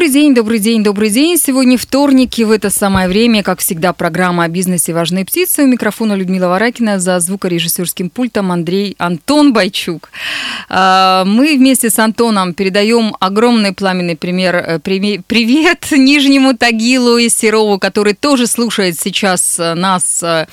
[0.00, 1.36] Добрый день, добрый день, добрый день.
[1.36, 5.62] Сегодня вторник, и в это самое время, как всегда, программа о бизнесе «Важные птицы».
[5.62, 10.08] У микрофона Людмила Варакина, за звукорежиссерским пультом Андрей Антон Байчук.
[10.70, 17.78] А, мы вместе с Антоном передаем огромный пламенный пример, э, привет Нижнему Тагилу и Серову,
[17.78, 20.46] который тоже слушает сейчас э, нас э,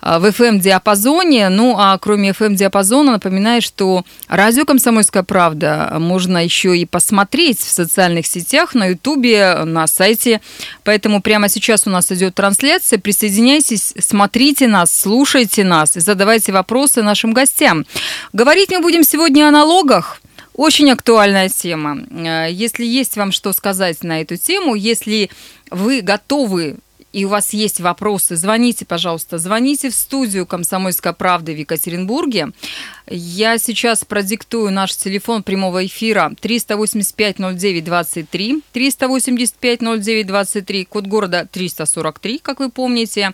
[0.00, 1.50] в FM-диапазоне.
[1.50, 8.26] Ну, а кроме FM-диапазона, напоминаю, что радио «Комсомольская правда» можно еще и посмотреть в социальных
[8.26, 10.40] сетях, на Ютубе, на сайте.
[10.84, 12.98] Поэтому прямо сейчас у нас идет трансляция.
[12.98, 17.84] Присоединяйтесь, смотрите нас, слушайте нас и задавайте вопросы нашим гостям.
[18.32, 20.20] Говорить мы будем сегодня о налогах.
[20.54, 21.98] Очень актуальная тема.
[22.10, 25.28] Э, если есть вам что сказать на эту тему, если
[25.70, 26.76] вы готовы
[27.16, 32.48] и у вас есть вопросы, звоните, пожалуйста, звоните в студию «Комсомольская правда» в Екатеринбурге.
[33.08, 43.32] Я сейчас продиктую наш телефон прямого эфира 385-09-23, 385-09-23, код города 343, как вы помните.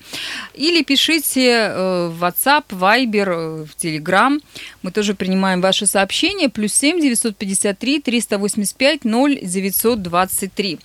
[0.55, 4.41] Или пишите э, в WhatsApp, Viber, э, в Telegram.
[4.83, 6.48] Мы тоже принимаем ваши сообщения.
[6.48, 10.78] Плюс 7 953 385 0923.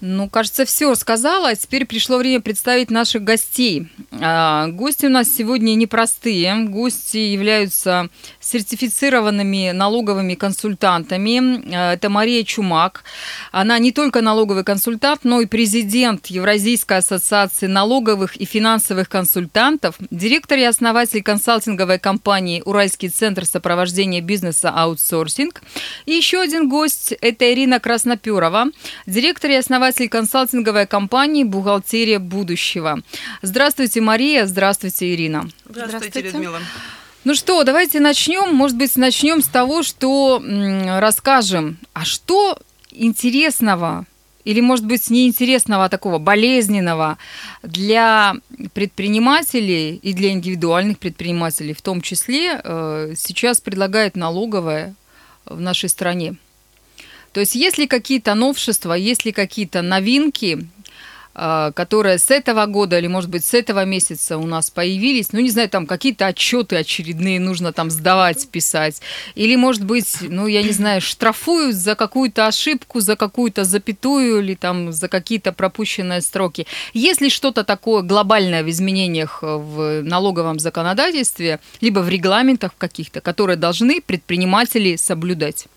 [0.00, 1.56] Ну, кажется, все сказала.
[1.56, 3.88] Теперь пришло время представить наших гостей.
[4.12, 6.54] А, гости у нас сегодня непростые.
[6.66, 11.74] Гости являются сертифицированными налоговыми консультантами.
[11.74, 13.02] А, это Мария Чумак.
[13.50, 20.58] Она не только налоговый консультант, но и президент Евразийской ассоциации налоговых и финансовых консультантов, директор
[20.58, 25.60] и основатель консалтинговой компании «Уральский центр сопровождения бизнеса аутсорсинг».
[26.06, 28.66] И еще один гость– это Ирина Красноперова,
[29.06, 33.00] директор и основатель основатель консалтинговой компании «Бухгалтерия будущего».
[33.42, 34.46] Здравствуйте, Мария.
[34.46, 35.48] Здравствуйте, Ирина.
[35.64, 36.20] Здравствуйте, Здравствуйте.
[36.20, 36.58] Людмила.
[37.24, 38.54] Ну что, давайте начнем.
[38.54, 40.42] Может быть, начнем с того, что
[41.00, 42.58] расскажем, а что
[42.90, 44.04] интересного
[44.44, 47.16] или, может быть, неинтересного, а такого болезненного
[47.62, 48.36] для
[48.74, 54.94] предпринимателей и для индивидуальных предпринимателей в том числе э, сейчас предлагает налоговая
[55.46, 56.36] в нашей стране?
[57.32, 60.68] То есть есть ли какие-то новшества, есть ли какие-то новинки,
[61.40, 65.38] а, которые с этого года или, может быть, с этого месяца у нас появились, ну,
[65.38, 69.00] не знаю, там какие-то отчеты очередные нужно там сдавать, писать,
[69.36, 74.56] или, может быть, ну, я не знаю, штрафуют за какую-то ошибку, за какую-то запятую или
[74.56, 76.66] там за какие-то пропущенные строки.
[76.92, 83.56] Есть ли что-то такое глобальное в изменениях в налоговом законодательстве, либо в регламентах каких-то, которые
[83.56, 85.68] должны предприниматели соблюдать?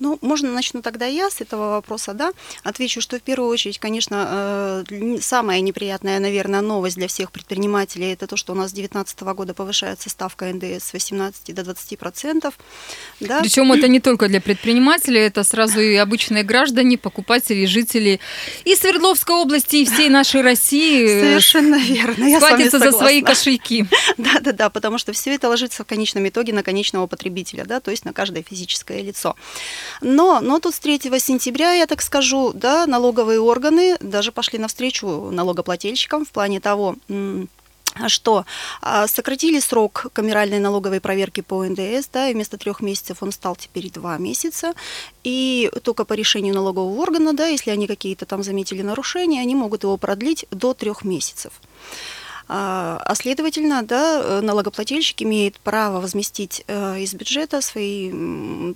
[0.00, 2.32] Ну, можно начну тогда я с этого вопроса, да.
[2.64, 8.26] Отвечу, что в первую очередь, конечно, э, самая неприятная, наверное, новость для всех предпринимателей это
[8.26, 12.54] то, что у нас с 2019 года повышается ставка НДС с 18 до 20 процентов.
[13.20, 13.40] Да?
[13.40, 18.20] Причем это не только для предпринимателей, это сразу и обычные граждане, покупатели, жители
[18.64, 21.06] и Свердловской области, и всей нашей России.
[21.06, 22.24] Совершенно верно.
[22.24, 23.84] Я схватятся за свои кошельки.
[24.16, 27.80] Да, да, да, потому что все это ложится в конечном итоге на конечного потребителя, да,
[27.80, 29.36] то есть на каждое физическое лицо.
[30.00, 35.30] Но, но тут с 3 сентября, я так скажу, да, налоговые органы даже пошли навстречу
[35.30, 36.96] налогоплательщикам в плане того,
[38.06, 38.44] что
[38.80, 43.56] а, сократили срок камеральной налоговой проверки по НДС, да, и вместо трех месяцев он стал
[43.56, 44.74] теперь два месяца,
[45.24, 49.82] и только по решению налогового органа, да, если они какие-то там заметили нарушения, они могут
[49.82, 51.52] его продлить до трех месяцев.
[52.52, 58.10] А, а следовательно, да, э, налогоплательщик имеет право возместить э, из бюджета свои,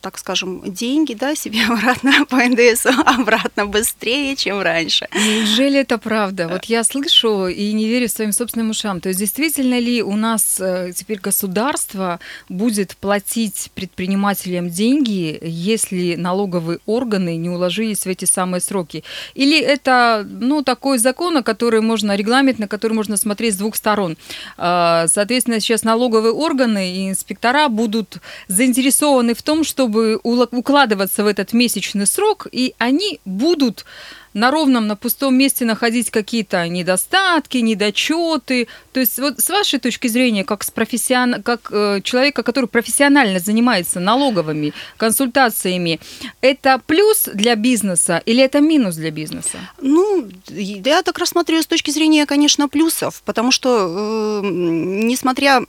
[0.01, 5.09] так скажем, деньги, да, себе обратно по НДС, обратно быстрее, чем раньше.
[5.13, 6.47] Неужели это правда?
[6.47, 9.01] Вот я слышу и не верю своим собственным ушам.
[9.01, 16.79] То есть действительно ли у нас э, теперь государство будет платить предпринимателям деньги, если налоговые
[16.87, 19.03] органы не уложились в эти самые сроки?
[19.35, 23.77] Или это, ну, такой закон, на который можно, регламент, на который можно смотреть с двух
[23.77, 24.17] сторон.
[24.59, 31.55] А, соответственно, сейчас налоговые органы и инспектора будут заинтересованы в том, чтобы укладываться в этот
[31.55, 33.87] месячный срок, и они будут
[34.35, 38.69] на ровном, на пустом месте находить какие-то недостатки, недочеты.
[38.93, 41.43] То есть вот с вашей точки зрения, как, с профессион...
[41.43, 46.01] как э, человека, который профессионально занимается налоговыми консультациями,
[46.41, 49.59] это плюс для бизнеса или это минус для бизнеса?
[49.81, 55.63] Ну, я так рассматриваю с точки зрения, конечно, плюсов, потому что, э, несмотря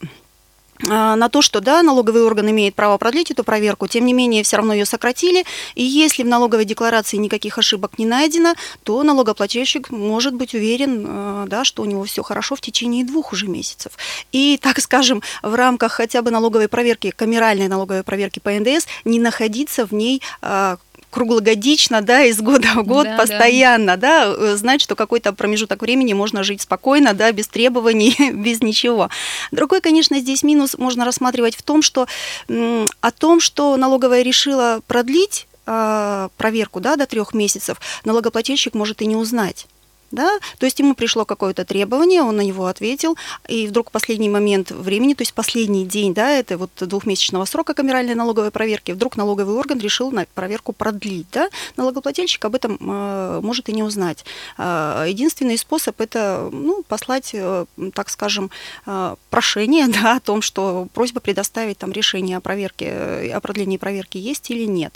[0.82, 4.56] на то, что да, налоговый орган имеет право продлить эту проверку, тем не менее все
[4.56, 5.44] равно ее сократили,
[5.74, 11.46] и если в налоговой декларации никаких ошибок не найдено, то налогоплательщик может быть уверен, а,
[11.46, 13.92] да, что у него все хорошо в течение двух уже месяцев.
[14.32, 19.18] И, так скажем, в рамках хотя бы налоговой проверки, камеральной налоговой проверки по НДС, не
[19.18, 20.78] находиться в ней а,
[21.16, 24.26] круглогодично, да, из года в год, да, постоянно, да.
[24.26, 29.08] да, э, знать, что какой-то промежуток времени можно жить спокойно, да, без требований, без ничего.
[29.50, 32.06] Другой, конечно, здесь минус можно рассматривать в том, что
[32.48, 39.06] о том, что налоговая решила продлить а, проверку да, до трех месяцев, налогоплательщик может и
[39.06, 39.66] не узнать
[40.10, 43.16] да, то есть ему пришло какое-то требование, он на него ответил,
[43.48, 47.74] и вдруг в последний момент времени, то есть последний день, да, это вот двухмесячного срока
[47.74, 53.40] камеральной налоговой проверки, вдруг налоговый орган решил на проверку продлить, да, налогоплательщик об этом э,
[53.42, 54.24] может и не узнать.
[54.58, 58.50] Э, единственный способ это, ну, послать, э, так скажем,
[58.86, 63.76] э, прошение, да, о том, что просьба предоставить там решение о проверке, э, о продлении
[63.76, 64.94] проверки есть или нет.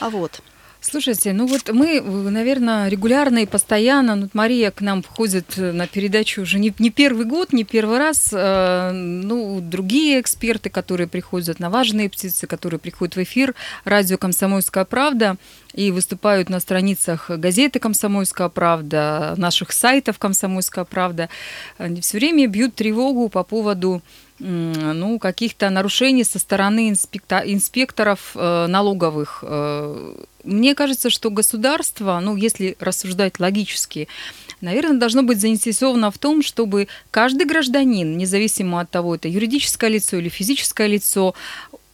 [0.00, 0.42] А вот.
[0.88, 6.42] Слушайте, ну вот мы, наверное, регулярно и постоянно, ну, Мария к нам входит на передачу
[6.42, 11.70] уже не, не первый год, не первый раз, э, ну, другие эксперты, которые приходят на
[11.70, 15.36] важные птицы, которые приходят в эфир, радио «Комсомольская правда»
[15.76, 21.28] и выступают на страницах газеты «Комсомольская правда», наших сайтов «Комсомольская правда»,
[21.78, 24.02] они все время бьют тревогу по поводу
[24.38, 29.42] ну, каких-то нарушений со стороны инспекторов э, налоговых.
[29.46, 30.14] Э,
[30.44, 34.08] мне кажется, что государство, ну, если рассуждать логически,
[34.60, 40.18] наверное, должно быть заинтересовано в том, чтобы каждый гражданин, независимо от того, это юридическое лицо
[40.18, 41.34] или физическое лицо,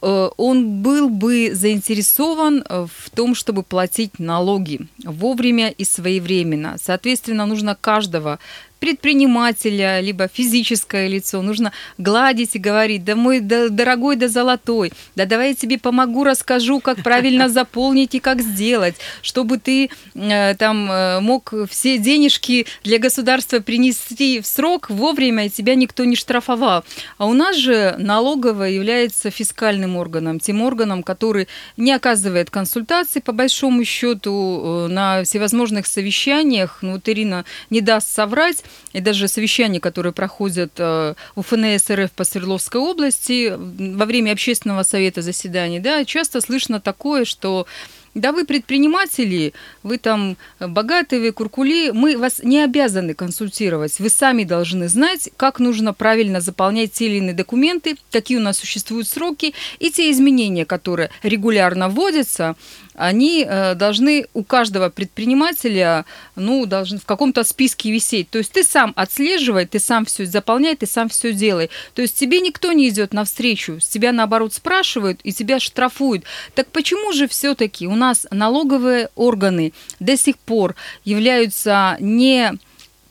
[0.03, 6.75] он был бы заинтересован в том, чтобы платить налоги вовремя и своевременно.
[6.81, 8.39] Соответственно, нужно каждого
[8.83, 11.41] предпринимателя, либо физическое лицо.
[11.41, 16.25] Нужно гладить и говорить, да мой да, дорогой, да золотой, да давай я тебе помогу,
[16.25, 22.65] расскажу, как правильно заполнить и как сделать, чтобы ты э, там э, мог все денежки
[22.83, 26.83] для государства принести в срок вовремя, и тебя никто не штрафовал.
[27.17, 31.47] А у нас же налоговая является фискальным органом, тем органом, который
[31.77, 36.79] не оказывает консультации, по большому счету, э, на всевозможных совещаниях.
[36.81, 38.61] Ну, вот Ирина не даст соврать,
[38.93, 44.83] и даже совещания, которые проходят э, в ФНС РФ по Свердловской области во время общественного
[44.83, 47.65] совета заседаний, да, часто слышно такое, что
[48.13, 53.99] да вы предприниматели, вы там богатые, вы куркули, мы вас не обязаны консультировать.
[53.99, 58.57] Вы сами должны знать, как нужно правильно заполнять те или иные документы, какие у нас
[58.57, 62.55] существуют сроки, и те изменения, которые регулярно вводятся,
[62.95, 66.05] они э, должны у каждого предпринимателя,
[66.35, 68.29] ну, должны в каком-то списке висеть.
[68.29, 71.69] То есть ты сам отслеживай, ты сам все заполняй, ты сам все делай.
[71.93, 76.23] То есть тебе никто не идет навстречу, с тебя наоборот спрашивают и тебя штрафуют.
[76.55, 82.53] Так почему же все-таки у нас налоговые органы до сих пор являются не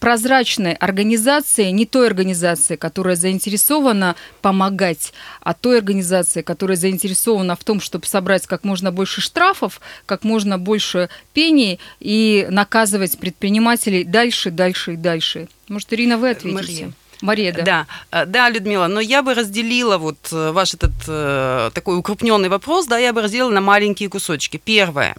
[0.03, 7.81] прозрачной организации, не той организации, которая заинтересована помогать, а той организации, которая заинтересована в том,
[7.81, 14.95] чтобы собрать как можно больше штрафов, как можно больше пений и наказывать предпринимателей дальше, дальше
[14.95, 15.47] и дальше.
[15.69, 16.53] Может, Ирина, вы ответите?
[16.53, 16.93] Мария.
[17.23, 17.63] Мария, да.
[17.63, 17.87] да.
[18.11, 22.87] Э, да, Людмила, но я бы разделила вот э, ваш этот э, такой укрупненный вопрос,
[22.87, 24.61] да, я бы разделила на маленькие кусочки.
[24.63, 25.15] Первое.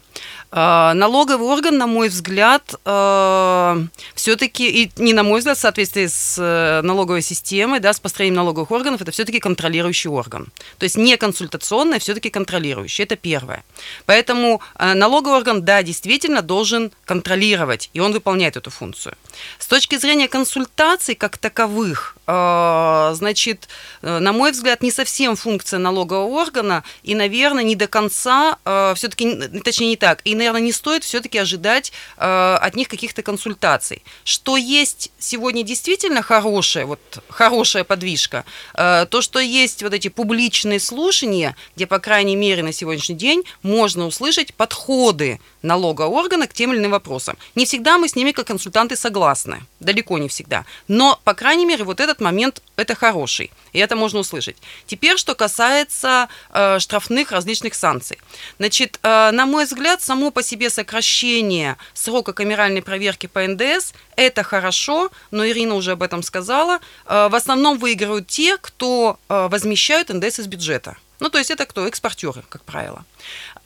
[0.56, 2.76] Налоговый орган, на мой взгляд,
[4.14, 8.70] все-таки, и не на мой взгляд, в соответствии с налоговой системой, да, с построением налоговых
[8.70, 10.52] органов, это все-таки контролирующий орган.
[10.78, 13.04] То есть не консультационный, а все-таки контролирующий.
[13.04, 13.64] Это первое.
[14.06, 19.16] Поэтому налоговый орган, да, действительно должен контролировать, и он выполняет эту функцию.
[19.58, 23.68] С точки зрения консультаций как таковых, а, значит,
[24.02, 28.94] э, на мой взгляд, не совсем функция налогового органа, и, наверное, не до конца, а,
[28.96, 34.04] все-таки, точнее, не так, и, наверное, не стоит все-таки ожидать а, от них каких-то консультаций.
[34.24, 37.00] Что есть сегодня действительно хорошая, вот,
[37.30, 43.16] хорошая подвижка, то, что есть вот эти публичные слушания, где, по крайней мере, на сегодняшний
[43.16, 47.38] день можно услышать подходы налогового органа к тем или иным вопросам.
[47.56, 50.66] Не всегда мы с ними как консультанты согласны, далеко не всегда.
[50.88, 54.56] Но, по крайней мере, вот этот момент– это хороший, и это можно услышать.
[54.86, 58.18] Теперь, что касается э, штрафных различных санкций.
[58.60, 64.44] Значит, э, на мой взгляд, само по себе сокращение срока камеральной проверки по НДС– это
[64.44, 66.80] хорошо, но Ирина уже об этом сказала.
[67.06, 70.96] Э, в основном выигрывают те, кто э, возмещают НДС из бюджета.
[71.20, 71.88] Ну, то есть это кто?
[71.88, 73.06] Экспортеры, как правило.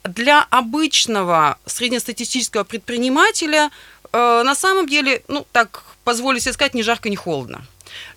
[0.04, 3.70] Для обычного среднестатистического предпринимателя
[4.12, 7.62] э, на самом деле, ну, так позволю себе сказать, ни жарко, ни холодно.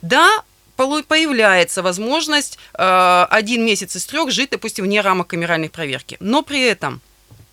[0.01, 0.43] Да,
[0.75, 6.17] появляется возможность э, один месяц из трех жить, допустим, вне рамок камеральной проверки.
[6.19, 7.01] Но при этом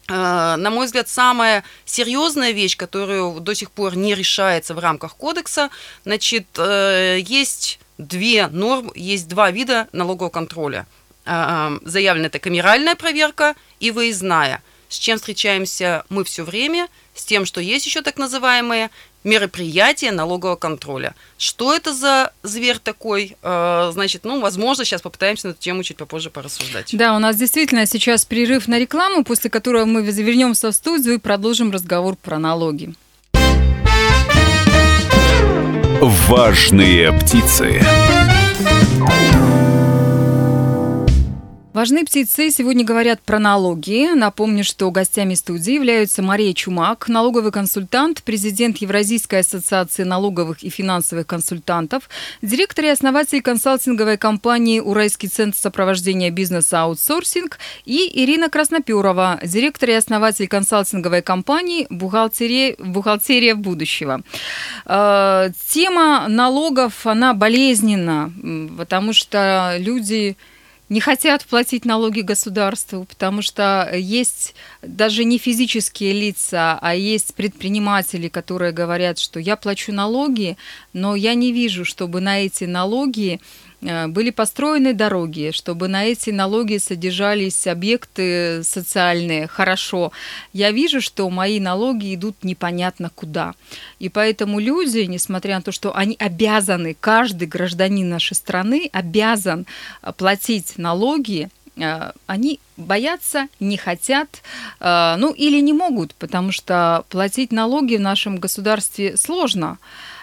[0.08, 5.16] э, на мой взгляд, самая серьезная вещь, которую до сих пор не решается в рамках
[5.16, 5.70] кодекса,
[6.04, 10.86] значит, э, есть две нормы, есть два вида налогового контроля.
[11.26, 14.62] Заявлена это камеральная проверка и выездная.
[14.88, 16.88] С чем встречаемся мы все время?
[17.14, 18.90] С тем, что есть еще так называемые
[19.24, 21.14] мероприятия налогового контроля.
[21.36, 23.36] Что это за зверь такой?
[23.42, 26.90] Э, значит, ну, возможно, сейчас попытаемся на эту тему чуть попозже порассуждать.
[26.92, 31.18] Да, у нас действительно сейчас перерыв на рекламу, после которого мы вернемся в студию и
[31.18, 32.94] продолжим разговор про налоги.
[36.00, 37.82] Важные птицы.
[41.78, 44.12] Важные птицы сегодня говорят про налоги.
[44.12, 51.28] Напомню, что гостями студии являются Мария Чумак, налоговый консультант, президент Евразийской ассоциации налоговых и финансовых
[51.28, 52.10] консультантов,
[52.42, 59.92] директор и основатель консалтинговой компании «Уральский центр сопровождения бизнеса аутсорсинг» и Ирина Красноперова, директор и
[59.92, 64.22] основатель консалтинговой компании «Бухгалтерия, бухгалтерия будущего».
[64.84, 68.32] Э, тема налогов, она болезненна,
[68.76, 70.36] потому что люди
[70.88, 78.28] не хотят платить налоги государству, потому что есть даже не физические лица, а есть предприниматели,
[78.28, 80.56] которые говорят, что я плачу налоги,
[80.92, 83.40] но я не вижу, чтобы на эти налоги
[83.80, 90.10] были построены дороги, чтобы на эти налоги содержались объекты социальные хорошо.
[90.52, 93.54] Я вижу, что мои налоги идут непонятно куда.
[94.00, 99.66] И поэтому люди, несмотря на то, что они обязаны, каждый гражданин нашей страны обязан
[100.02, 104.40] э, платить налоги, э, они боятся, не хотят,
[104.80, 109.78] ну или не могут, потому что платить налоги в нашем государстве сложно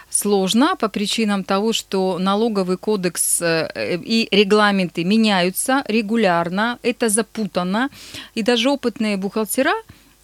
[0.09, 7.89] сложно по причинам того, что налоговый кодекс э, и регламенты меняются регулярно, это запутано,
[8.33, 9.74] и даже опытные бухгалтера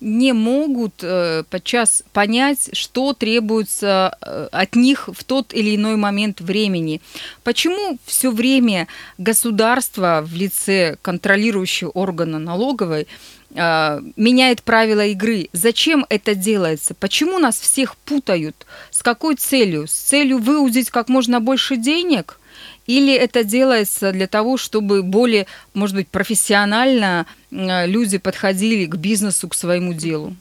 [0.01, 6.41] не могут э, подчас понять, что требуется э, от них в тот или иной момент
[6.41, 7.01] времени.
[7.43, 8.87] Почему все время
[9.19, 13.07] государство в лице контролирующего органа налоговой
[13.53, 15.49] меняет правила игры.
[15.51, 16.93] Зачем это делается?
[16.93, 18.65] Почему нас всех путают?
[18.91, 19.87] С какой целью?
[19.87, 22.39] С целью выудить как можно больше денег?
[22.87, 29.47] Или это делается для того, чтобы более, может быть, профессионально а, люди подходили к бизнесу,
[29.47, 30.35] к своему делу?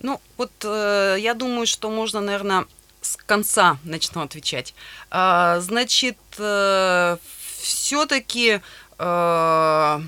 [0.00, 2.66] Ну, вот э, я думаю, что можно, наверное,
[3.00, 4.74] с конца начну отвечать.
[5.10, 7.16] А, значит, э,
[7.60, 8.60] все-таки
[8.98, 10.00] э,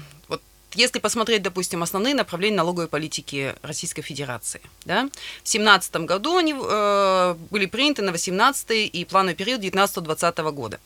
[0.76, 5.04] если посмотреть, допустим, основные направления налоговой политики Российской Федерации, да,
[5.42, 10.78] в 2017 году они э, были приняты на 18 и плановый период 19-20 года.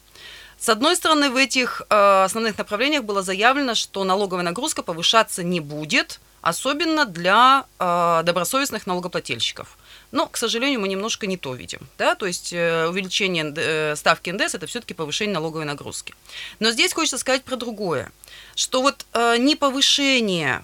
[0.59, 5.59] С одной стороны, в этих э, основных направлениях было заявлено, что налоговая нагрузка повышаться не
[5.59, 9.77] будет, особенно для э, добросовестных налогоплательщиков.
[10.11, 11.79] Но, к сожалению, мы немножко не то видим.
[11.97, 12.15] Да?
[12.15, 16.13] То есть э, увеличение э, ставки НДС– это все-таки повышение налоговой нагрузки.
[16.59, 18.11] Но здесь хочется сказать про другое,
[18.55, 20.63] что вот э, не повышение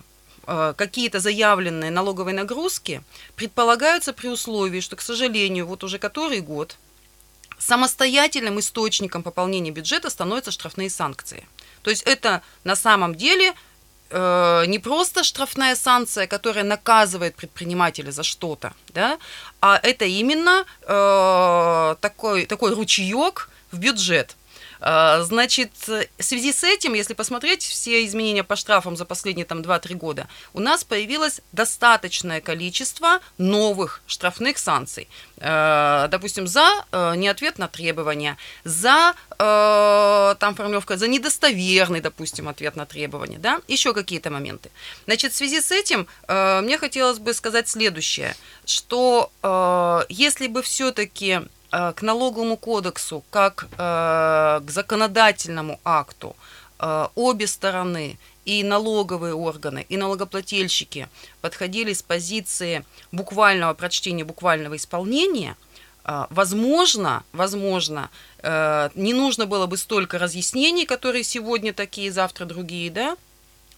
[0.77, 3.03] какие-то заявленные налоговые нагрузки
[3.35, 6.77] предполагаются при условии, что, к сожалению, вот уже который год
[7.59, 11.45] самостоятельным источником пополнения бюджета становятся штрафные санкции.
[11.81, 13.53] То есть это на самом деле
[14.09, 19.17] э, не просто штрафная санкция, которая наказывает предпринимателя за что-то, да,
[19.61, 24.35] а это именно э, такой, такой ручеек в бюджет.
[24.79, 29.61] А, значит, в связи с этим, если посмотреть все изменения по штрафам за последние там
[29.61, 35.07] 2-3 года, у нас появилось достаточное количество новых штрафных санкций.
[35.39, 42.75] А, допустим, за э, неответ на требования, за э, там формулировка, за недостоверный, допустим, ответ
[42.75, 44.71] на требования, да, еще какие-то моменты.
[45.05, 49.31] Значит, в связи с этим э, мне хотелось бы сказать следующее, что
[50.09, 56.35] если бы все-таки к налоговому кодексу как э, к законодательному акту.
[56.79, 61.09] Э, обе стороны и налоговые органы, и налогоплательщики
[61.41, 65.57] подходили с позиции буквального прочтения, буквального исполнения,
[66.29, 68.09] возможно, возможно,
[68.41, 73.26] не нужно было бы столько разъяснений, которые сегодня такие, завтра другие, да, Э,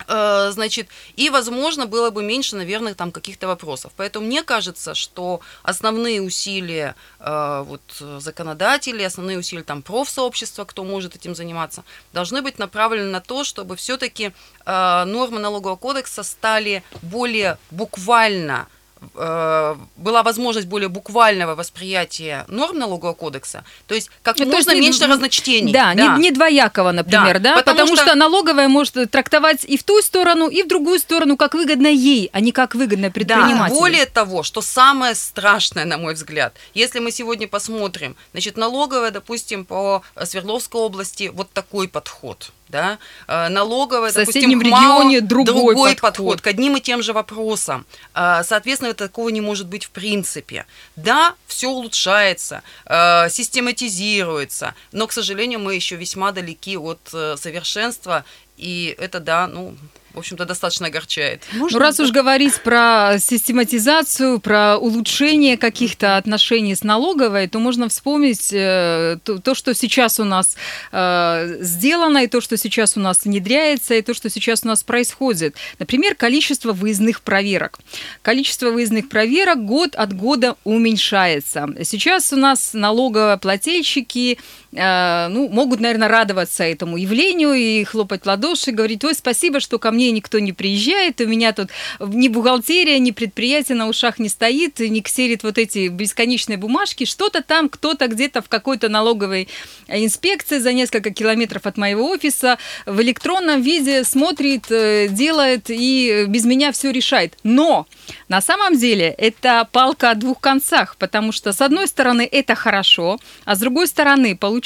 [0.08, 3.92] значит, и, возможно, было бы меньше, наверное, там каких-то вопросов.
[3.96, 7.82] Поэтому мне кажется, что основные усилия э, вот,
[8.20, 13.76] законодателей, основные усилия там профсообщества, кто может этим заниматься, должны быть направлены на то, чтобы
[13.76, 14.32] все-таки
[14.66, 18.79] э, нормы налогового кодекса стали более буквально э,
[19.14, 24.88] была возможность более буквального восприятия норм налогового кодекса, то есть как Ну, можно есть не-
[24.88, 25.72] меньше разночтений.
[25.74, 28.06] Да, Не, не двоякого, например, да, Да, потому потому, что...
[28.06, 32.30] что- налоговая может трактовать и в ту сторону, и в другую сторону, как выгодно ей,
[32.34, 33.76] а не как выгодно предпринимателю.
[33.76, 39.12] Да, более того, что самое страшное, на мой взгляд, если мы сегодня посмотрим, значит, налоговая,
[39.12, 42.52] допустим, по Свердловской области вот такой подход.
[42.70, 43.00] Да?
[43.28, 46.00] Э, Налоговая, В допустим, соседнем к МАО регионе другой подход.
[46.02, 47.86] подход к одним и тем же вопросам.
[48.14, 50.66] Э, Соответственно, такого не может быть в принципе.
[50.96, 58.24] Да, все улучшается, э, систематизируется, но, к сожалению, мы еще весьма далеки от совершенства,
[58.58, 59.76] и это, да, ну,
[60.14, 61.44] в общем-то, достаточно огорчает.
[61.54, 68.50] Ну, раз уж говорить про систематизацию, про улучшение каких-то отношений с налоговой, то можно вспомнить
[68.52, 70.56] э, то, то, что сейчас у нас
[70.92, 74.84] э, сделано, и то, что сейчас у нас внедряется, и то, что сейчас у нас
[74.84, 75.56] происходит.
[75.78, 77.80] Например, количество выездных проверок.
[78.22, 81.68] Количество выездных проверок год от года уменьшается.
[81.84, 84.38] Сейчас у нас налогоплательщики
[84.69, 89.80] э, ну, могут, наверное, радоваться этому явлению и хлопать в ладоши, говорить, ой, спасибо, что
[89.80, 94.30] ко мне никто не приезжает, у меня тут ни бухгалтерия, ни предприятие на ушах не
[94.30, 99.48] стоит, не ксерит вот эти бесконечные бумажки, что-то там, кто-то где-то в какой-то налоговой
[99.88, 106.46] инспекции за несколько километров от моего офиса в электронном виде смотрит, э, делает и без
[106.46, 107.38] меня все решает.
[107.44, 107.88] Но
[108.28, 113.20] на самом деле это палка о двух концах, потому что с одной стороны это хорошо,
[113.46, 114.59] а с другой стороны получается,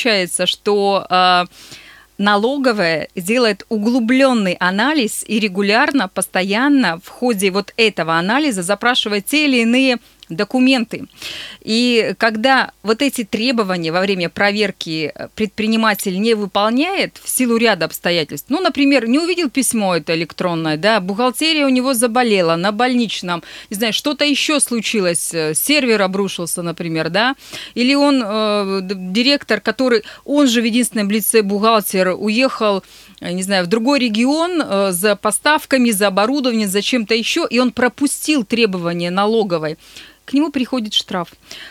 [0.45, 1.45] что э,
[2.17, 9.61] налоговая делает углубленный анализ и регулярно, постоянно в ходе вот этого анализа запрашивает те или
[9.61, 9.97] иные
[10.29, 11.05] документы.
[11.61, 18.47] И когда вот эти требования во время проверки предприниматель не выполняет в силу ряда обстоятельств,
[18.49, 23.75] ну, например, не увидел письмо это электронное, да, бухгалтерия у него заболела на больничном, не
[23.75, 27.35] знаю, что-то еще случилось, э, сервер обрушился, например, да,
[27.75, 32.83] или он, э, директор, который, он же в единственном лице бухгалтер, уехал
[33.31, 37.71] не знаю, в другой регион э, за поставками, за оборудованием, за чем-то еще, и он
[37.71, 39.77] пропустил требования налоговой
[40.25, 41.29] к нему приходит штраф.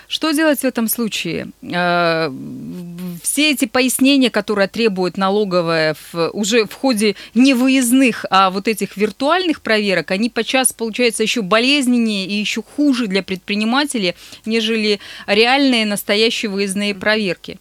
[0.09, 1.49] Что делать в этом случае?
[1.63, 2.31] Э,
[3.23, 8.97] Все эти пояснения, которые требует налоговая в, уже в ходе не выездных, а вот этих
[8.97, 16.51] виртуальных проверок, они подчас получаются еще болезненнее и еще хуже для предпринимателей, нежели реальные настоящие
[16.51, 17.59] выездные проверки.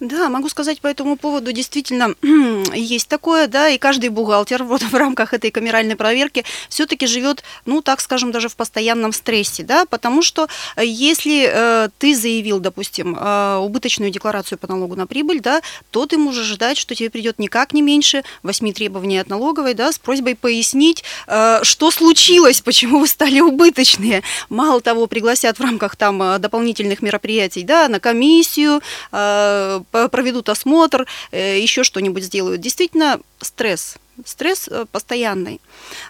[0.00, 2.14] Да, могу сказать по этому поводу, действительно,
[2.74, 7.80] есть такое, да, и каждый бухгалтер вот в рамках этой камеральной проверки все-таки живет, ну,
[7.80, 13.16] так скажем, даже в постоянном стрессе, да, потому что э, если э, ты заявил, допустим,
[13.18, 17.38] э, убыточную декларацию по налогу на прибыль, да, то ты можешь ждать, что тебе придет
[17.38, 23.00] никак не меньше восьми требований от налоговой, да, с просьбой пояснить, э, что случилось, почему
[23.00, 24.22] вы стали убыточные.
[24.50, 28.82] Мало того, пригласят в рамках там э, дополнительных мероприятий, да, на комиссию,
[29.12, 32.60] э, проведут осмотр, э, еще что-нибудь сделают.
[32.60, 35.60] Действительно, стресс, стресс э, постоянный,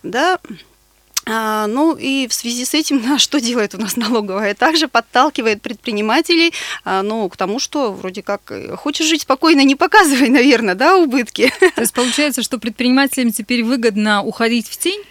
[0.02, 0.38] да.
[1.28, 4.54] А, ну и в связи с этим, да, что делает у нас налоговая?
[4.54, 6.52] Также подталкивает предпринимателей
[6.84, 10.96] а, ну, к тому, что вроде как э, хочешь жить спокойно, не показывай, наверное, да,
[10.96, 11.52] убытки.
[11.74, 15.02] То есть получается, что предпринимателям теперь выгодно уходить в тень?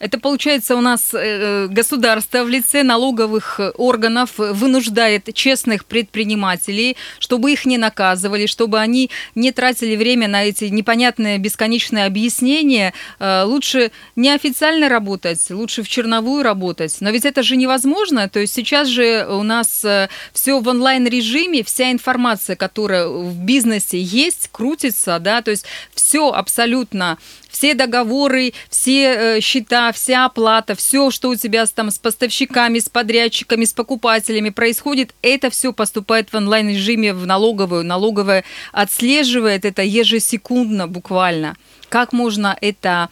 [0.00, 7.66] Это получается у нас э, государство в лице налоговых органов вынуждает честных предпринимателей, чтобы их
[7.66, 12.94] не наказывали, чтобы они не тратили время на эти непонятные бесконечные объяснения.
[13.18, 16.96] Э, лучше неофициально работать, лучше в черновую работать.
[17.00, 18.26] Но ведь это же невозможно.
[18.30, 24.00] То есть сейчас же у нас э, все в онлайн-режиме, вся информация, которая в бизнесе
[24.00, 27.18] есть, крутится, да, то есть все абсолютно
[27.50, 32.88] все договоры, все э, счета, вся оплата, все, что у тебя там с поставщиками, с
[32.88, 37.84] подрядчиками, с покупателями происходит, это все поступает в онлайн-режиме в налоговую.
[37.84, 41.56] Налоговая отслеживает это ежесекундно буквально.
[41.88, 43.10] Как можно это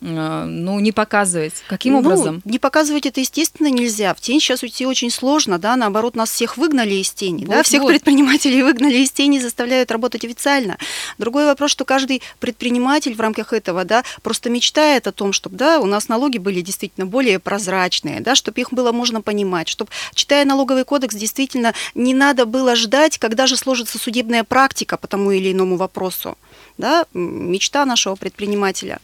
[0.00, 1.54] ну, не показывать.
[1.68, 2.40] Каким ну, образом?
[2.44, 4.14] Не показывать это, естественно, нельзя.
[4.14, 7.62] В тень сейчас уйти очень сложно, да, наоборот, нас всех выгнали из тени, вот, да,
[7.62, 7.88] всех вот.
[7.88, 10.78] предпринимателей выгнали из тени, заставляют работать официально.
[11.18, 15.80] Другой вопрос, что каждый предприниматель в рамках этого, да, просто мечтает о том, чтобы, да,
[15.80, 20.46] у нас налоги были действительно более прозрачные, да, чтобы их было можно понимать, чтобы, читая
[20.46, 25.52] налоговый кодекс, действительно не надо было ждать, когда же сложится судебная практика по тому или
[25.52, 26.38] иному вопросу,
[26.78, 28.98] да, мечта нашего предпринимателя.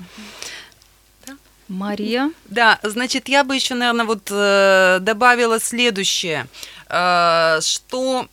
[1.68, 2.30] Мария.
[2.46, 6.46] Да, значит, я бы еще, наверное, вот э, добавила следующее,
[6.88, 8.28] э, что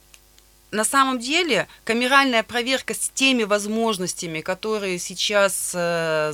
[0.72, 6.34] на самом деле камеральная проверка с теми возможностями, которые сейчас э,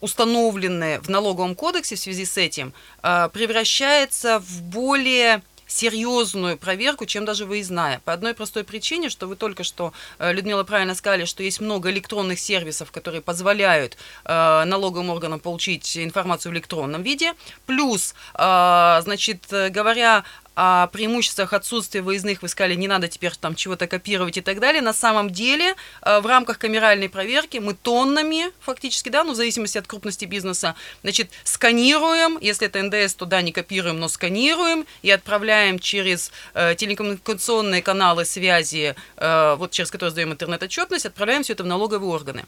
[0.00, 7.44] установленное в налоговом кодексе в связи с этим, превращается в более серьезную проверку, чем даже
[7.44, 8.00] выездная.
[8.04, 11.90] По одной простой причине, что вы только что, э, Людмила, правильно сказали, что есть много
[11.90, 17.34] электронных сервисов, которые позволяют э, налоговым органам получить информацию в электронном виде.
[17.66, 20.24] Плюс, э, значит, говоря
[20.56, 24.80] о преимуществах отсутствия выездных вы сказали, не надо теперь там чего-то копировать и так далее.
[24.80, 29.76] На самом деле, э, в рамках камеральной проверки мы тоннами, фактически, да, ну, в зависимости
[29.76, 35.10] от крупности бизнеса, значит, сканируем, если это НДС, то да, не копируем, но сканируем и
[35.10, 41.64] отправляем через э, телекоммуникационные каналы связи, э, вот через которые сдаем интернет-отчетность, отправляем все это
[41.64, 42.46] в налоговые органы.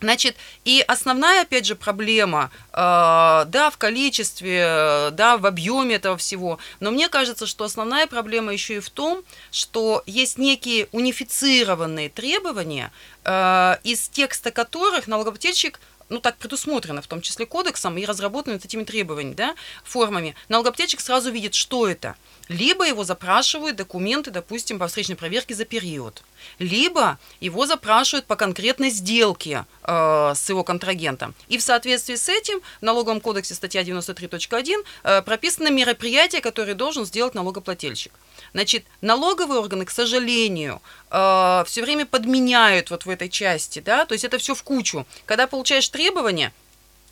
[0.00, 6.58] Значит, и основная, опять же, проблема, э, да, в количестве, да, в объеме этого всего,
[6.80, 12.92] но мне кажется, что основная проблема еще и в том, что есть некие унифицированные требования,
[13.24, 18.84] э, из текста которых налогоплательщик ну, так предусмотрено, в том числе кодексом, и разработаны этими
[18.84, 22.14] требованиями, да, формами, налогоплательщик сразу видит, что это.
[22.48, 26.22] Либо его запрашивают документы, допустим, по встречной проверке за период–
[26.58, 31.34] либо его запрашивают по конкретной сделке э, с его контрагентом.
[31.48, 37.04] И в соответствии с этим в налоговом кодексе статья 93.1 э, прописаны мероприятия, которые должен
[37.04, 38.12] сделать налогоплательщик.
[38.52, 44.14] Значит, налоговые органы, к сожалению, э, все время подменяют вот в этой части, да, то
[44.14, 45.06] есть это все в кучу.
[45.26, 46.52] Когда получаешь требования,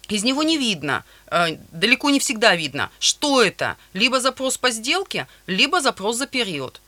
[0.08, 5.26] из него не видно, э, далеко не всегда видно, что это, либо запрос по сделке,
[5.46, 6.80] либо запрос за период.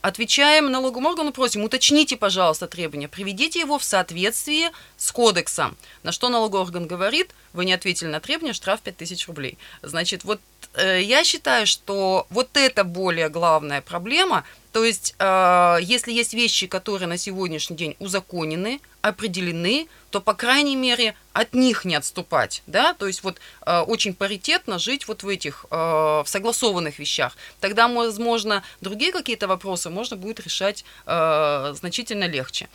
[0.00, 5.76] Отвечаем налоговому органу, просим, уточните, пожалуйста, требования, приведите его в соответствии с кодексом.
[6.04, 9.58] На что налоговый орган говорит, вы не ответили на требования, штраф 5000 рублей.
[9.82, 10.40] Значит, вот
[10.74, 14.44] э, я считаю, что вот это более главная проблема,
[14.78, 20.76] то есть, э, если есть вещи, которые на сегодняшний день узаконены, определены, то, по крайней
[20.76, 25.28] мере, от них не отступать, да, то есть вот э, очень паритетно жить вот в
[25.28, 27.36] этих, э, в согласованных вещах.
[27.60, 32.68] Тогда, возможно, другие какие-то вопросы можно будет решать э, значительно легче.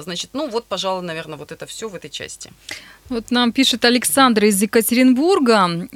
[0.00, 2.52] Значит, ну вот, пожалуй, наверное, вот это все в этой части.
[3.08, 5.88] Вот нам пишет Александр из Екатеринбурга.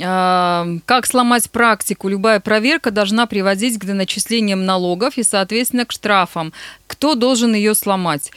[0.86, 2.08] Как сломать практику?
[2.08, 6.52] Любая проверка должна приводить к доначислениям налогов и, соответственно, к штрафам.
[6.87, 8.30] Кто должен ее сломать?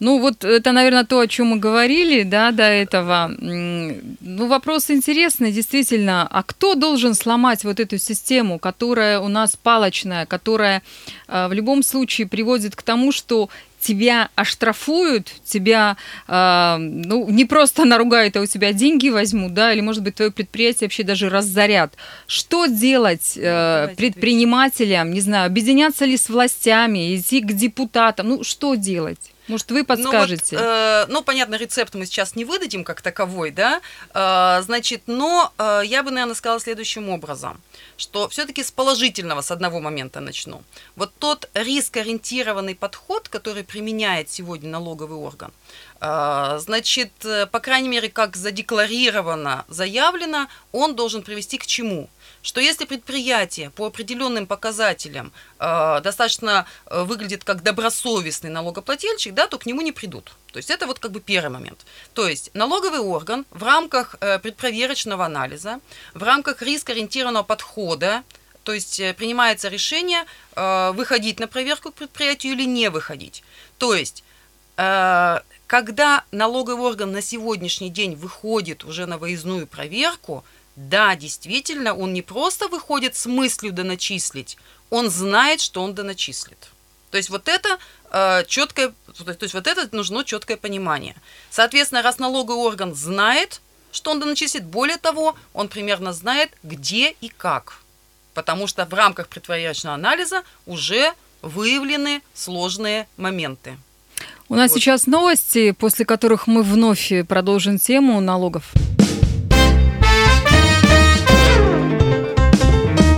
[0.00, 3.30] Ну, вот это, наверное, то, о чем мы говорили, да, до этого.
[3.38, 6.26] Ну, вопрос интересный, действительно.
[6.30, 10.82] А кто должен сломать вот эту систему, которая у нас палочная, которая
[11.28, 15.96] э, в любом случае приводит к тому, что тебя оштрафуют, тебя,
[16.28, 20.30] э, ну, не просто наругают, а у тебя деньги возьмут, да, или, может быть, твое
[20.30, 21.94] предприятие вообще даже разорят.
[22.26, 28.74] Что делать э, предпринимателям, не знаю, объединяться ли с властями, идти к депутатам, ну, что
[28.74, 29.32] делать?
[29.50, 30.56] Может, вы подскажете?
[30.56, 33.80] Ну, вот, э, ну, понятно, рецепт мы сейчас не выдадим как таковой, да,
[34.14, 37.60] э, значит, но э, я бы, наверное, сказала следующим образом,
[37.96, 40.62] что все-таки с положительного, с одного момента начну.
[40.94, 45.50] Вот тот рискоориентированный подход, который применяет сегодня налоговый орган,
[46.00, 52.08] э, значит, э, по крайней мере, как задекларировано, заявлено, он должен привести к чему?
[52.42, 59.58] Что если предприятие по определенным показателям э, достаточно э, выглядит как добросовестный налогоплательщик, да, то
[59.58, 60.32] к нему не придут.
[60.52, 61.84] То есть это вот как бы первый момент.
[62.14, 65.80] То есть налоговый орган в рамках э, предпроверочного анализа,
[66.14, 68.22] в рамках рискоориентированного подхода,
[68.64, 70.24] то есть э, принимается решение
[70.56, 73.42] э, выходить на проверку к предприятию или не выходить.
[73.78, 74.24] То есть
[74.76, 80.44] э, когда налоговый орган на сегодняшний день выходит уже на выездную проверку,
[80.76, 84.56] да, действительно, он не просто выходит с мыслью доначислить,
[84.88, 86.70] он знает, что он доначислит.
[87.10, 87.78] То есть вот это
[88.12, 91.16] э, четкое, то есть вот это нужно четкое понимание.
[91.50, 93.60] Соответственно, раз налоговый орган знает,
[93.92, 97.80] что он доначислит, более того, он примерно знает, где и как.
[98.34, 103.76] Потому что в рамках предпроверочного анализа уже выявлены сложные моменты.
[104.48, 104.78] У нас вот.
[104.78, 108.72] сейчас новости, после которых мы вновь продолжим тему налогов.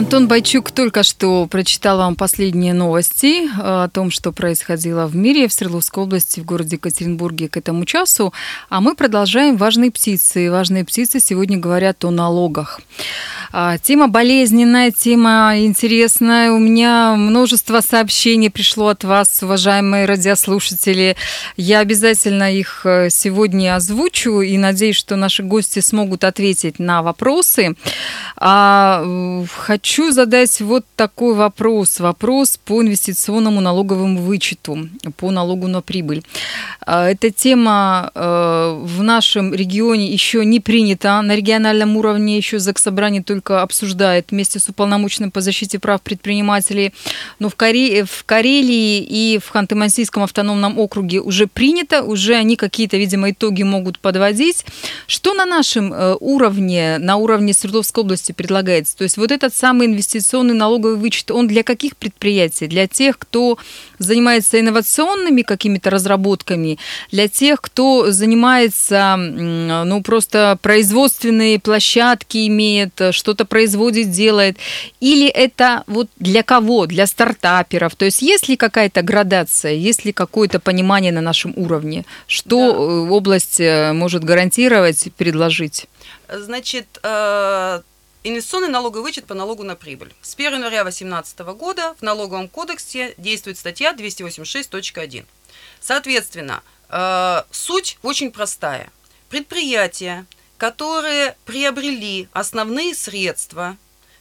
[0.00, 5.46] Антон Байчук только что прочитал вам последние новости э, о том, что происходило в мире
[5.46, 8.32] в Свердловской области, в городе Екатеринбурге к этому часу.
[8.70, 10.50] А мы продолжаем «Важные птицы».
[10.50, 12.80] «Важные птицы» сегодня говорят о налогах.
[13.52, 16.50] А, тема болезненная, тема интересная.
[16.52, 21.14] У меня множество сообщений пришло от вас, уважаемые радиослушатели.
[21.58, 27.76] Я обязательно их э, сегодня озвучу и надеюсь, что наши гости смогут ответить на вопросы.
[28.36, 29.04] А,
[29.90, 31.98] хочу задать вот такой вопрос.
[31.98, 36.22] Вопрос по инвестиционному налоговому вычету, по налогу на прибыль.
[36.86, 43.20] А, эта тема э, в нашем регионе еще не принята на региональном уровне, еще Заксобрание
[43.20, 46.94] только обсуждает вместе с уполномоченным по защите прав предпринимателей.
[47.40, 48.04] Но в, Каре...
[48.04, 53.98] в Карелии и в Ханты-Мансийском автономном округе уже принято, уже они какие-то, видимо, итоги могут
[53.98, 54.64] подводить.
[55.08, 58.96] Что на нашем э, уровне, на уровне Свердловской области предлагается?
[58.96, 62.66] То есть вот этот самый инвестиционный налоговый вычет, он для каких предприятий?
[62.66, 63.58] Для тех, кто
[63.98, 66.78] занимается инновационными какими-то разработками,
[67.10, 74.56] для тех, кто занимается, ну, просто производственные площадки имеет, что-то производит, делает,
[75.00, 76.86] или это вот для кого?
[76.86, 77.94] Для стартаперов?
[77.94, 82.78] То есть есть ли какая-то градация, есть ли какое-то понимание на нашем уровне, что да.
[82.78, 85.86] Э, область э, может гарантировать, предложить?
[86.28, 87.80] Значит, э,
[88.22, 90.12] Инвестиционный налоговый вычет по налогу на прибыль.
[90.20, 95.24] С 1 января 2018 года в налоговом кодексе действует статья 286.1.
[95.80, 98.90] Соответственно, э, суть очень простая.
[99.30, 100.26] Предприятия,
[100.58, 103.78] которые приобрели основные средства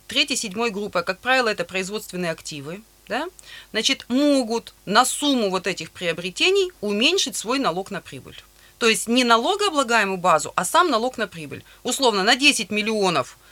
[0.07, 3.27] третьей, седьмой группы, а, как правило, это производственные активы, да,
[3.71, 8.41] значит, могут на сумму вот этих приобретений уменьшить свой налог на прибыль.
[8.77, 11.65] То есть не налогооблагаемую базу, а сам налог на прибыль.
[11.83, 13.38] Условно, на 10 миллионов–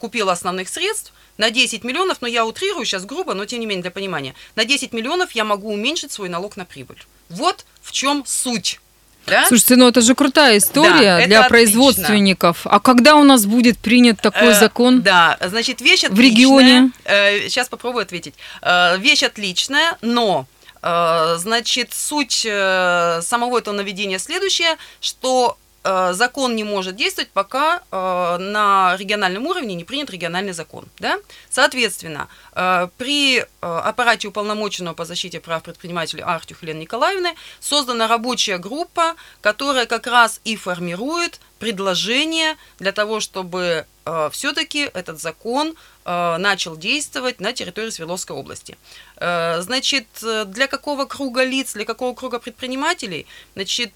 [0.00, 3.82] купила основных средств, на 10 миллионов, но я утрирую сейчас грубо, но тем не менее
[3.82, 7.02] для понимания, на 10 миллионов я могу уменьшить свой налог на прибыль.
[7.28, 8.80] Вот в чем суть.
[9.26, 9.46] Да?
[9.46, 12.62] Слушайте, ну это же крутая история да, для производственников.
[12.64, 15.02] А когда у нас будет принят такой э, закон?
[15.02, 16.16] Да, значит, вещь отличная.
[16.16, 16.90] В регионе?
[17.04, 18.34] Э, сейчас попробую ответить.
[18.62, 20.46] Э, вещь отличная, но
[20.82, 27.82] э, Значит, суть э, самого этого наведения следующая, что Э, закон не может действовать, пока
[27.90, 30.84] э, на региональном уровне не принят региональный закон.
[30.98, 31.18] Да?
[31.50, 39.14] Соответственно, э, при аппарате уполномоченного по защите прав предпринимателей Артюх Елены Николаевны создана рабочая группа,
[39.40, 43.86] которая как раз и формирует предложение для того, чтобы
[44.32, 48.76] все-таки этот закон начал действовать на территории Свердловской области.
[49.16, 53.26] Значит, для какого круга лиц, для какого круга предпринимателей?
[53.54, 53.92] Значит,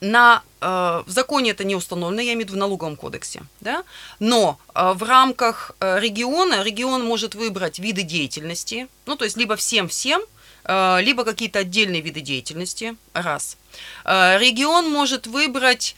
[0.00, 3.84] на, э, в законе это не установлено, я имею в виду в налоговом кодексе, да?
[4.18, 9.56] но э, в рамках э, региона регион может выбрать виды деятельности, ну то есть либо
[9.56, 10.22] всем-всем,
[10.64, 13.56] либо какие-то отдельные виды деятельности, раз.
[14.04, 15.96] Регион может выбрать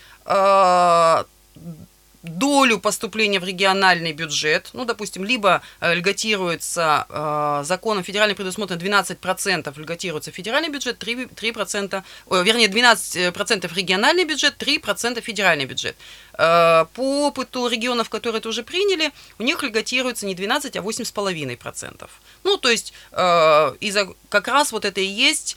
[2.23, 9.81] долю поступления в региональный бюджет, ну, допустим, либо э, льготируется э, законом федерально предусмотрено 12%
[9.81, 15.97] льготируется федеральный бюджет, 3%, 3% о, вернее, 12% региональный бюджет, 3% федеральный бюджет.
[16.35, 22.09] Э, по опыту регионов, которые это уже приняли, у них льготируется не 12, а 8,5%.
[22.45, 25.57] Ну, то есть, э, из-за как раз вот это и есть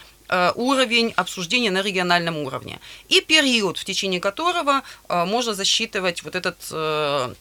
[0.55, 6.57] уровень обсуждения на региональном уровне и период, в течение которого э, можно засчитывать вот этот
[6.71, 7.33] э,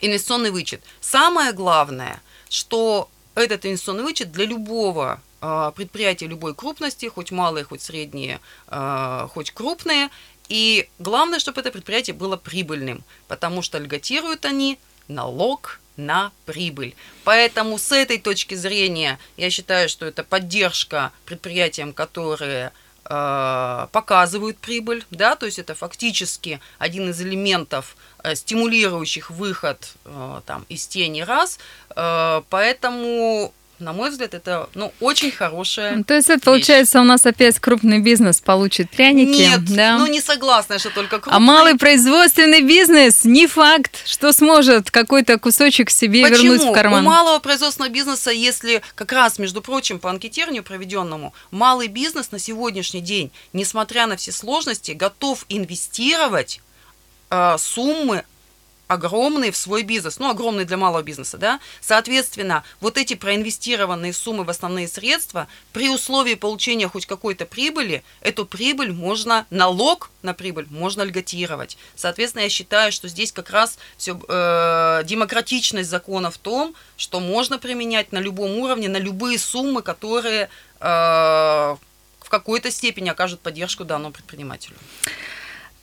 [0.00, 0.82] инвестиционный вычет.
[1.00, 5.20] Самое главное, что этот инвестиционный вычет для любого
[5.74, 8.40] предприятия любой крупности, хоть малые, хоть средние,
[9.32, 10.10] хоть крупные,
[10.50, 16.94] и главное, чтобы это предприятие было прибыльным, потому что льготируют они налог на прибыль.
[17.24, 22.72] Поэтому с этой точки зрения я считаю, что это поддержка предприятиям, которые
[23.04, 30.40] э, показывают прибыль, да, то есть это фактически один из элементов э, стимулирующих выход э,
[30.46, 31.58] там из тени раз,
[31.94, 36.44] поэтому на мой взгляд, это ну, очень хорошая То есть это, вещь.
[36.44, 39.38] получается, у нас опять крупный бизнес получит пряники?
[39.38, 39.98] Нет, да?
[39.98, 41.36] ну не согласна, что только крупный.
[41.36, 46.54] А малый производственный бизнес не факт, что сможет какой-то кусочек себе Почему?
[46.54, 47.04] вернуть в карман.
[47.04, 52.38] У малого производственного бизнеса, если как раз, между прочим, по анкетированию проведенному, малый бизнес на
[52.38, 56.60] сегодняшний день, несмотря на все сложности, готов инвестировать
[57.30, 58.24] э, суммы
[58.90, 64.42] огромные в свой бизнес, ну, огромные для малого бизнеса, да, соответственно, вот эти проинвестированные суммы
[64.42, 70.66] в основные средства, при условии получения хоть какой-то прибыли, эту прибыль можно, налог на прибыль
[70.70, 71.78] можно льготировать.
[71.94, 77.60] Соответственно, я считаю, что здесь как раз все э, демократичность закона в том, что можно
[77.60, 80.48] применять на любом уровне, на любые суммы, которые
[80.80, 84.74] э, в какой-то степени окажут поддержку данному предпринимателю.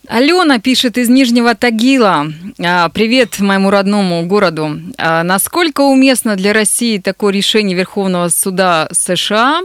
[0.08, 2.32] Алена пишет из Нижнего Тагила.
[2.58, 4.80] А, Привет моему родному городу.
[4.96, 9.60] А, Насколько уместно для России такое решение Верховного суда США?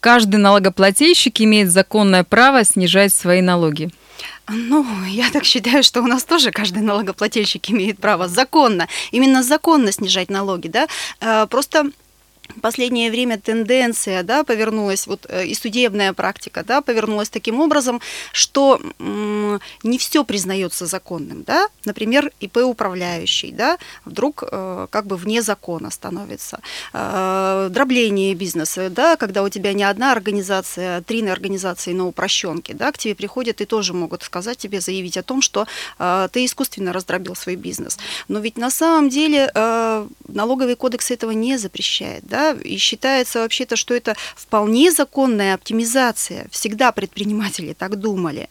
[0.00, 3.90] Каждый налогоплательщик имеет законное право снижать свои налоги.
[4.48, 9.92] Ну, я так считаю, что у нас тоже каждый налогоплательщик имеет право законно, именно законно
[9.92, 10.86] снижать налоги, да.
[11.20, 11.90] Э, Просто
[12.60, 18.00] последнее время тенденция да, повернулась, вот, э, и судебная практика да, повернулась таким образом,
[18.32, 21.42] что м, не все признается законным.
[21.42, 21.68] Да?
[21.84, 26.60] Например, ИП управляющий да, вдруг э, как бы вне закона становится.
[26.92, 32.74] Э, дробление бизнеса, да, когда у тебя не одна организация, а три организации на упрощенке,
[32.74, 35.66] да, к тебе приходят и тоже могут сказать тебе, заявить о том, что
[35.98, 37.98] э, ты искусственно раздробил свой бизнес.
[38.28, 43.76] Но ведь на самом деле э, налоговый кодекс этого не запрещает, да, и считается вообще-то,
[43.76, 46.46] что это вполне законная оптимизация.
[46.50, 48.48] Всегда предприниматели так думали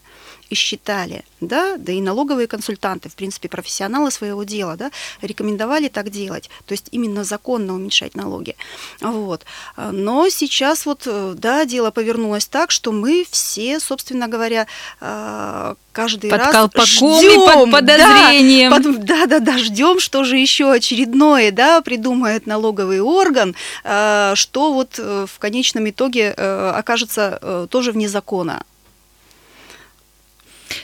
[0.51, 6.09] и считали, да, да и налоговые консультанты, в принципе, профессионалы своего дела, да, рекомендовали так
[6.09, 8.57] делать, то есть именно законно уменьшать налоги.
[8.99, 9.45] Вот.
[9.77, 14.67] Но сейчас вот, да, дело повернулось так, что мы все, собственно говоря,
[14.99, 18.69] э, каждый Под раз колпаком и ждем, под подозрением.
[18.71, 24.33] Да, под- да, да, да, ждем, что же еще очередное, да, придумает налоговый орган, э,
[24.35, 28.63] что вот э, в конечном итоге окажется тоже вне закона.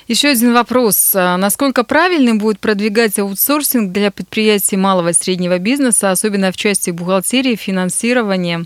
[0.08, 1.12] Еще один вопрос.
[1.15, 6.91] А Насколько правильным будет продвигать аутсорсинг для предприятий малого и среднего бизнеса, особенно в части
[6.91, 8.65] бухгалтерии, финансирования?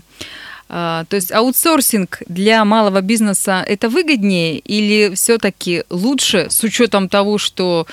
[0.68, 7.38] А, То есть аутсорсинг для малого бизнеса это выгоднее или все-таки лучше с учетом того,
[7.38, 7.88] что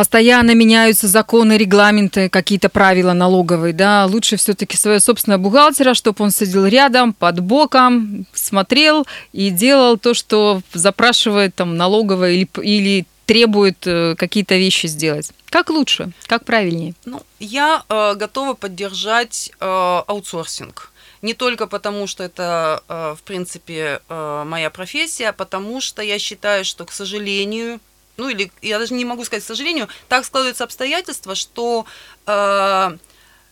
[0.00, 6.30] постоянно меняются законы, регламенты, какие-то правила налоговые, да, лучше все-таки своего собственного бухгалтера, чтобы он
[6.30, 13.86] сидел рядом, под боком, смотрел и делал то, что запрашивает там налоговая или, или требует
[13.86, 15.32] э, какие-то вещи сделать.
[15.50, 16.12] Как лучше?
[16.26, 16.94] Как правильнее?
[17.04, 19.66] Ну, я э, готова поддержать э,
[20.06, 20.92] аутсорсинг.
[21.20, 26.18] Не только потому, что это, э, в принципе, э, моя профессия, а потому что я
[26.18, 27.80] считаю, что, к сожалению,
[28.16, 31.86] ну или я даже не могу сказать, к сожалению, так складываются обстоятельства, что,
[32.26, 32.96] э,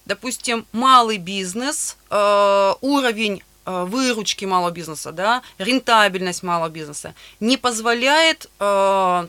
[0.05, 8.49] допустим, малый бизнес, э, уровень э, выручки малого бизнеса, да, рентабельность малого бизнеса не позволяет
[8.61, 9.29] э,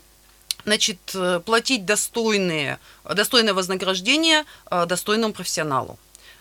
[0.65, 1.15] значит,
[1.45, 5.97] платить достойные, достойное вознаграждение э, достойному профессионалу.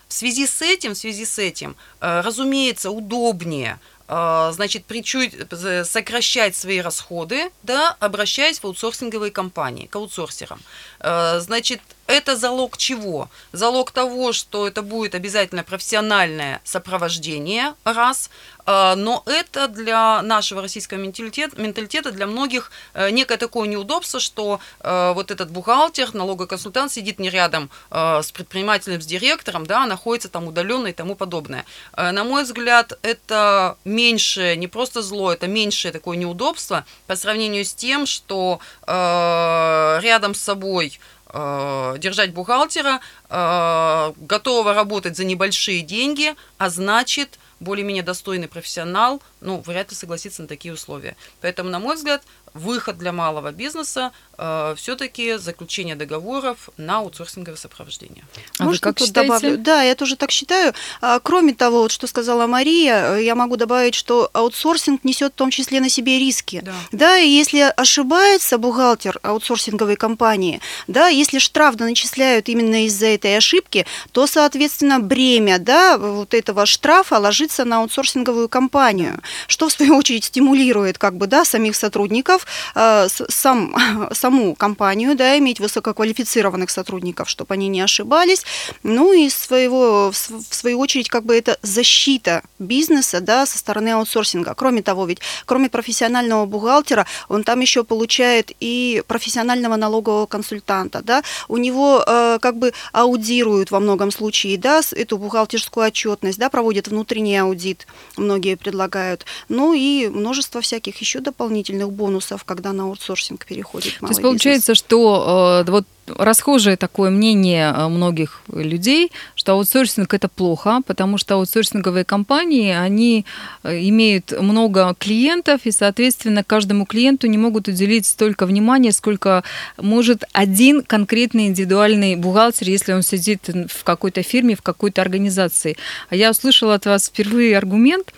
[0.07, 5.83] В связи с этим, в связи с этим, э, разумеется, удобнее значит, при чуть э,
[5.85, 10.59] сокращать свои расходы, да, обращаясь в аутсорсинговые компании, к аутсорсерам.
[10.99, 13.29] Э, Значит, это залог чего?
[13.51, 18.29] Залог того, что это будет обязательно профессиональное сопровождение, раз,
[18.69, 24.59] Э, но это для нашего российского менталитета, менталитета для многих э, некое такое неудобство, что
[24.81, 29.83] э, вот этот бухгалтер, налоговый консультант сидит не рядом э, с предпринимателем, с директором, да,
[29.83, 31.65] а находится там удаленно и тому подобное.
[31.95, 37.73] На мой взгляд, это меньшее, не просто зло, это меньшее такое неудобство по сравнению с
[37.73, 40.99] тем, что рядом с собой
[41.31, 49.91] держать бухгалтера, э, готова работать за небольшие деньги, а значит, более-менее достойный профессионал, ну, вряд
[49.91, 51.15] ли согласится на такие условия.
[51.41, 58.23] Поэтому, на мой взгляд, выход для малого бизнеса э, все-таки заключение договоров на аутсорсинговое сопровождение.
[58.57, 59.27] А вы Можно как тут считаете?
[59.33, 59.57] добавлю?
[59.57, 60.73] Да, я тоже так считаю.
[61.01, 65.35] А, Кроме того, вот что сказала Мария, э, я могу добавить, что аутсорсинг несет в
[65.35, 66.61] том числе на себе риски.
[66.63, 66.73] Да.
[66.91, 73.85] Да, и если ошибается бухгалтер аутсорсинговой компании, да, если штраф начисляют именно из-за этой ошибки,
[74.11, 80.25] то, соответственно, бремя, да, вот этого штрафа ложится на аутсорсинговую компанию, что в свою очередь
[80.25, 82.38] стимулирует, как бы, да, самих сотрудников,
[82.75, 83.75] э, с- сам,
[84.11, 88.43] саму компанию, да, иметь высококвалифицированных сотрудников, чтобы они не ошибались,
[88.83, 93.57] ну и своего, в св- в свою очередь, как бы это защита бизнеса, да, со
[93.57, 94.53] стороны аутсорсинга.
[94.55, 101.23] Кроме того, ведь кроме профессионального бухгалтера, он там еще получает и профессионального налогового консультанта, да,
[101.47, 106.87] у него э, как бы аудируют во многом случае, да, эту бухгалтерскую отчетность, да, проводят
[106.87, 113.95] внутренний аудит, многие предлагают, ну и множество всяких еще дополнительных бонусов, когда на аутсорсинг переходит
[113.95, 115.85] То малый есть получается, что э, вот
[116.17, 123.25] расхожее такое мнение э, многих людей, что аутсорсинг это плохо, потому что аутсорсинговые компании, они
[123.63, 129.43] э, имеют много клиентов, и, соответственно, каждому клиенту не могут уделить столько внимания, сколько
[129.77, 135.77] может один конкретный индивидуальный бухгалтер, если он сидит в какой-то фирме, в какой-то организации.
[136.09, 138.13] А я услышала от вас впервые аргумент,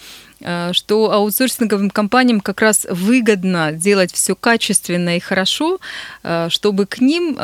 [0.73, 5.79] что аутсорсинговым компаниям как раз выгодно делать все качественно и хорошо,
[6.23, 7.37] э, чтобы к ним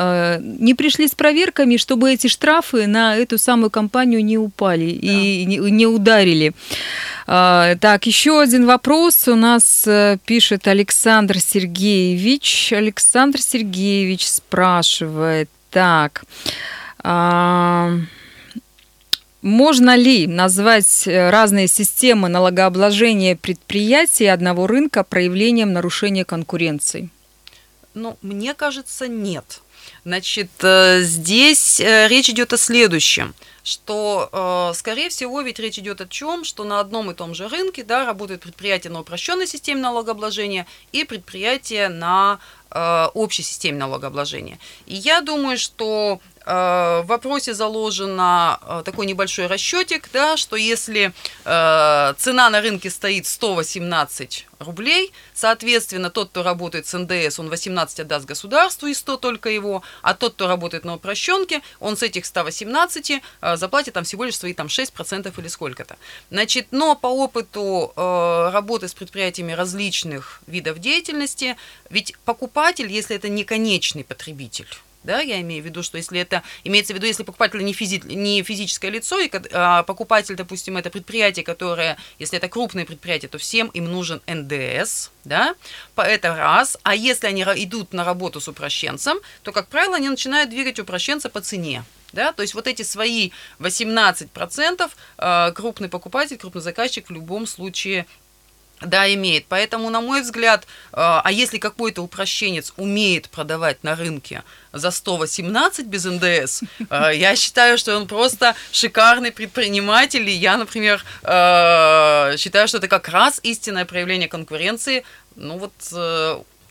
[0.60, 5.08] не пришли с проверками, чтобы эти штрафы на эту самую компанию не упали да.
[5.08, 6.52] и не ударили.
[7.26, 9.86] Так, еще один вопрос у нас
[10.24, 12.72] пишет Александр Сергеевич.
[12.72, 16.24] Александр Сергеевич спрашивает, так,
[19.42, 27.10] можно ли назвать э, разные системы налогообложения предприятий одного рынка проявлением нарушения конкуренции?
[27.94, 29.60] Ну, мне кажется, нет.
[30.04, 33.32] Значит, э, здесь э, речь идет о следующем,
[33.62, 37.84] что, скорее всего, ведь речь идет о чем, что на одном и том же рынке
[37.84, 42.38] да, работают предприятия на упрощенной системе налогообложения и предприятия на
[43.12, 44.58] общей системе налогообложения.
[44.86, 46.18] И я думаю, что
[46.48, 51.12] в вопросе заложено э, такой небольшой расчетик, да, что если
[51.44, 58.00] э, цена на рынке стоит 118 рублей, соответственно, тот, кто работает с НДС, он 18
[58.00, 62.24] отдаст государству и 100 только его, а тот, кто работает на упрощенке, он с этих
[62.24, 63.22] 118
[63.54, 65.96] заплатит там всего лишь свои там 6% или сколько-то.
[66.30, 71.56] Значит, но по опыту работы с предприятиями различных видов деятельности,
[71.90, 74.66] ведь покупатель, если это не конечный потребитель,
[75.04, 78.02] да, я имею в виду, что если это, имеется в виду, если покупатель не, физи,
[78.04, 83.38] не физическое лицо, и а покупатель, допустим, это предприятие, которое, если это крупное предприятие, то
[83.38, 85.54] всем им нужен ндс, да,
[85.94, 90.08] по это раз, а если они идут на работу с упрощенцем, то, как правило, они
[90.08, 93.30] начинают двигать упрощенца по цене, да, то есть вот эти свои
[93.60, 98.06] 18% а, крупный покупатель, крупный заказчик в любом случае
[98.80, 99.46] да, имеет.
[99.48, 100.66] Поэтому, на мой взгляд, э,
[100.96, 107.78] а если какой-то упрощенец умеет продавать на рынке за 118 без НДС, э, я считаю,
[107.78, 110.28] что он просто шикарный предприниматель.
[110.28, 115.04] И я, например, э, считаю, что это как раз истинное проявление конкуренции.
[115.34, 115.72] Ну вот,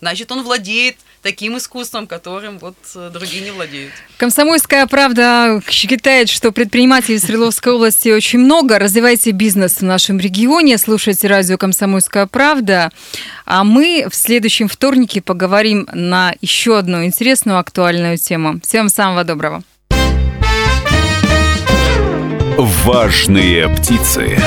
[0.01, 0.97] значит, он владеет
[1.27, 3.91] таким искусством, которым вот э, другие не владеют.
[4.15, 8.79] Комсомольская правда считает, что предпринимателей Свердловской области очень много.
[8.79, 12.93] Развивайте бизнес в нашем регионе, слушайте радио «Комсомольская правда».
[13.45, 18.61] А мы в следующем вторнике поговорим на еще одну интересную актуальную тему.
[18.63, 19.63] Всем самого доброго.
[22.57, 24.37] Важные птицы.